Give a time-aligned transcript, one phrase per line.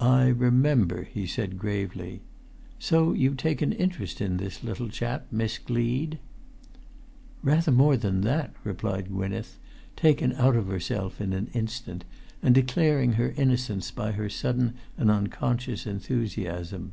[0.00, 2.22] "I remember," he said, gravely.
[2.80, 6.18] "So you take an interest in this little chap, Miss Gleed?"
[7.40, 9.60] "Rather more than that," replied Gwynneth,
[9.94, 12.04] taken out of herself in an instant,
[12.42, 16.92] and declaring her innocence by her sudden and unconscious enthusiasm.